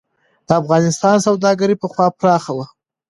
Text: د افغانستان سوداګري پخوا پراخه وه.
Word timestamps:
د 0.47 0.49
افغانستان 0.61 1.15
سوداګري 1.27 1.75
پخوا 1.81 2.07
پراخه 2.19 2.51
وه. 2.57 2.65